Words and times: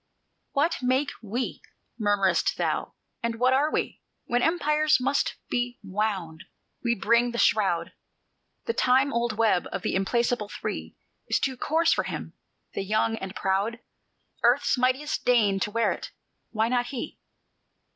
"What 0.53 0.79
make 0.81 1.11
we, 1.21 1.61
murmur'st 1.99 2.55
thou? 2.57 2.95
and 3.21 3.35
what 3.35 3.53
are 3.53 3.71
we? 3.71 4.01
When 4.25 4.41
empires 4.41 4.99
must 4.99 5.35
be 5.47 5.77
wound, 5.83 6.45
we 6.83 6.95
bring 6.95 7.29
the 7.29 7.37
shroud, 7.37 7.93
The 8.65 8.73
time 8.73 9.13
old 9.13 9.33
web 9.37 9.67
of 9.71 9.83
the 9.83 9.93
implacable 9.93 10.49
Three: 10.49 10.95
Is 11.27 11.37
it 11.37 11.43
too 11.43 11.55
coarse 11.55 11.93
for 11.93 12.05
him, 12.05 12.33
the 12.73 12.81
young 12.81 13.15
and 13.17 13.35
proud? 13.35 13.77
Earth's 14.41 14.75
mightiest 14.75 15.23
deigned 15.23 15.61
to 15.61 15.71
wear 15.71 15.91
it, 15.91 16.09
why 16.49 16.67
not 16.67 16.87
he?" 16.87 17.19